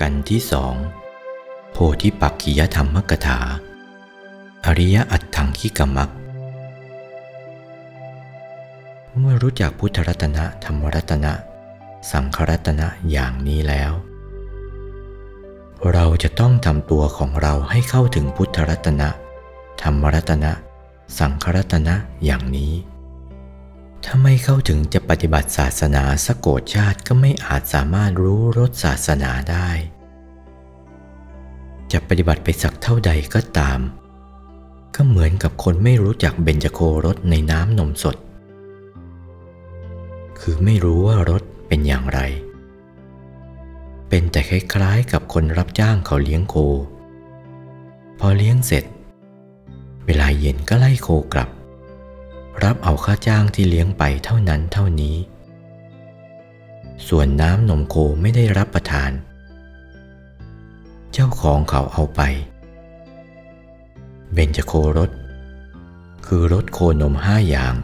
[0.00, 0.74] กันที่สอง
[1.72, 3.38] โพธิปักขิยธรรมกถา
[4.66, 6.10] อริยอัตถังคิกมัก
[9.18, 11.32] เมื่อรู้จักพุทธรัตนะธรรมรัตนะ
[12.10, 13.92] สังขรัตนะอย่างนี้แล้ว
[15.92, 19.08] เราจะต้องทำตัวของเราให้เข้าถึงพุทธรัตนะ
[19.82, 20.52] ธรรมรัตนะ
[21.18, 22.72] สังขรัตนะอย่างนี้
[24.08, 29.68] ถ้าไม่เข้าถึงจะปฏิบัติศาสนาสกโกดชาติก็ไม่อาจสามารถรู้รสศาสนาได้
[31.92, 33.80] จะปฏิบัติไปสักเท่าใดก็ตาม
[34.94, 38.16] ก็เหมือนกับคนไม่รู้จักเบญจโครสในน้ำนมสด
[40.40, 42.20] คือไม่รู้ว่ารสเป็นอย่างไร
[44.08, 46.54] เป็นแต่คล้ายๆกับคนรับจ้างเขาเลี้ยงโค
[48.18, 48.84] พอเลี้ยงเสร็จ
[50.06, 51.50] เวลาเย็นก็ไล่โคกลับ
[52.64, 55.16] รับเอาค่าจ้างที่เลี้ยงไปเท่านั้นเท่านี้
[57.08, 59.10] ส่วนน้ำนมโคไม่ได้รับประทาน
[61.12, 62.20] เจ้าของเขาเอาไป
[64.32, 65.10] เบญจโครส
[66.26, 67.74] คือรสโคนมห้าอย่าง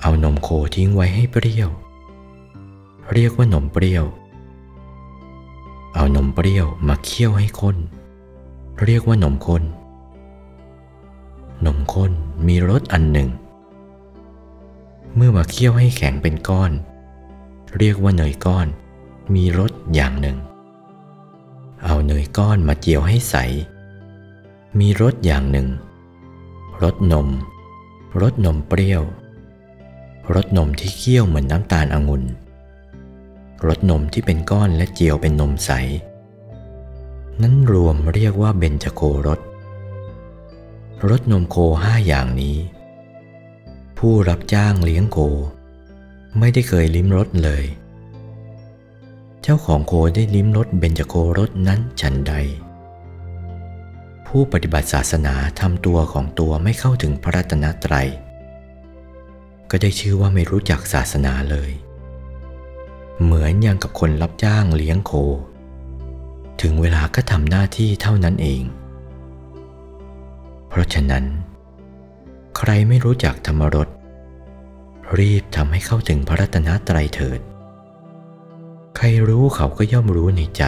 [0.00, 1.70] เอานมโคทิ้งไว้ให้เปรี้ยว
[3.12, 4.04] เรียกว่านมเปรี้ยว
[5.94, 7.76] เอานมเปรี้ยวมาเคี่ยวให้ข้น
[8.84, 9.62] เรียกว่านมข้น
[11.66, 12.12] นมข้น
[12.46, 13.28] มีรสอันหนึ่ง
[15.16, 16.72] เมื่อมาเคี่ยวให้แข็งเป็นก้อน
[17.78, 18.66] เรียกว่าเนยก้อน
[19.34, 20.38] มีรสอย่างหนึ่ง
[21.84, 23.36] เอาเนยก้อนมาเจียวให้ใส
[24.78, 25.68] มีรสอย่างหนึ่ง
[26.82, 27.28] รสนม
[28.20, 29.02] รสนมเปรี้ยว
[30.34, 32.24] รสนมที่เคี่ยวเหมือนน้ำตาลองุ่น
[33.66, 35.70] รสนมที่เป็นก้อนและเจียวเป็นนมใส
[37.42, 39.40] นั้นรวมเรียกว่าเบญจโครส
[41.08, 42.58] รสนมโคห้าอย่างนี้
[43.98, 45.18] ผู้รับจ้างเลี้ยงโค
[46.38, 47.64] ไม่ได้เคยลิ้มรสเลย
[49.42, 52.34] เจ้าของโคได้ลิ้มรสเบญจโครสนั้นฉันใด
[54.26, 58.08] ผู้ปฏิบัติศาสนาทำตัวของตัวไม่เข้าถึงพระรัตนตรัย
[59.70, 61.70] ก็ได้ชื่อว่าไม่รู้จักศาสนาเลย
[63.22, 65.12] เหมือนอย่างกับคนรับจ้างเลี้ยงโค
[66.62, 68.62] ถึงเวลาก็ทำหน้าที่เท่านั้นเอง
[70.70, 71.24] เพราะฉะนั้น
[72.56, 73.88] ใครไม่รู้จักธรรมรส
[75.18, 77.40] รีบทำให้เข้าถึงพระรัตนตรัยเถิด
[78.96, 80.64] ใครรู้เขาก็ย่อมรู้ในใจ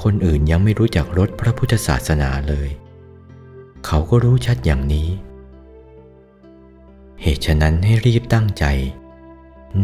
[0.00, 2.68] คนอื่นยังไม่รู้จักรสพระพุทธศาสนาเลย
[3.86, 5.08] เขาก็รู้ชัดอย่างนี้
[7.22, 8.64] เหตุฉะนั้นให้รีบตั้งใจ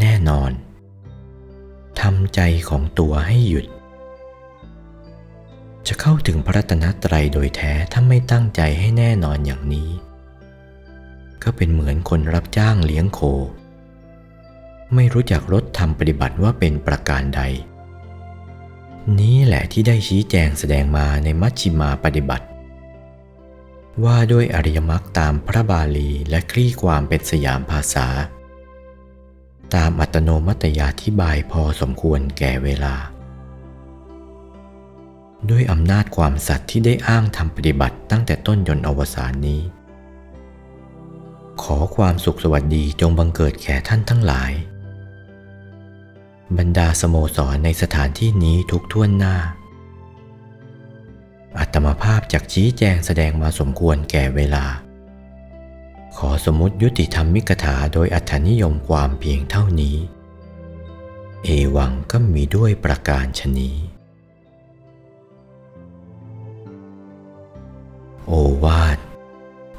[0.00, 0.50] แน่นอน
[2.00, 3.66] ทำใจของตัวให้หยุด
[5.88, 9.90] จะเข้าถึงพระรัตนตรัยโดยแท้ถ้าไม่ตั้งใจให้แน่นอนอย่างนี้
[11.42, 13.20] ก็เป็นเหมือนคนรับจ้างเลี้ยงโค
[14.94, 17.42] ไม่รู้จักรถทำปฏิบัติว่าเป็นประการใด
[19.20, 22.46] นี้แหละที่ได้ชี้แจงแสดงมาในมัชชิมาปฏิบัติ
[24.04, 28.08] ว่าด้วยอริยมรรคตามพระบาลีและคลี่ความเป็นสยามภาษา
[29.74, 32.94] ตามอัตโนมัตยาธิบายพอสมควรแก่เวลา
[35.50, 39.60] ด้วยอำนาจความสัตย์ที่ได้อ้างทำปฏิบัติตั้งแต่ต้นจนอวสานนี้
[41.62, 44.52] ขอความสุขสวัสดีจงบังเกิดแก่ท่านทั้งหลาย
[46.58, 49.36] บรรดาสโมสรในสถานที่นี้ทุกท่วนหน้า
[51.58, 54.64] อัตมภาพจากชี้แจงแสดงมาสมควรแก่เวลา
[56.16, 59.96] ขอสมมติยุติธรรมมิกถาโดยอัธนิยมความเพียงเท่านี้
[61.44, 63.85] เอวังก็มีด้วยประการชนี้
[68.64, 68.98] วาท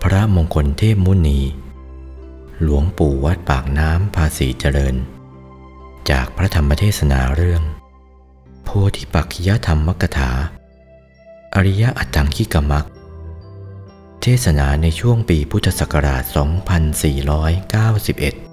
[0.04, 1.42] พระมงคลเทพมุนี
[2.62, 4.96] หลวงปู่วัดปากน้ำภาษีเจริญ
[6.10, 7.64] จากพระธรรมเทศนาเรื่อง
[8.64, 10.32] โพธิปักขิยธรรมกถา
[11.56, 12.86] อริยะอัตถังคิกมัก
[14.22, 18.47] เทศนาในช่วงปีพุทธศักราช 2491